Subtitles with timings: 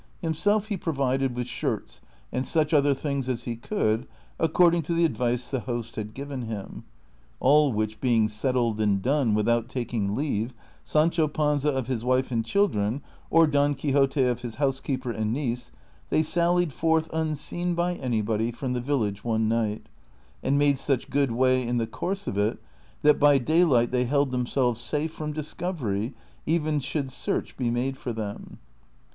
[0.19, 2.01] Him self he provided with shirts
[2.31, 4.07] and such other things as he could,
[4.39, 6.85] according to the advice the host had given him;
[7.39, 12.43] all .which being settled and done, without taking leave, Sancho Panza of his wife and
[12.43, 15.71] children, or Don Quixote of his house keeper and niece,
[16.09, 19.85] they sallied forth unseen by anybody from the village one night,
[20.41, 22.57] and made such good way in the course of it
[23.03, 26.15] that by daylight they held themselves safe from dis covery,
[26.47, 28.57] even should search be made for them.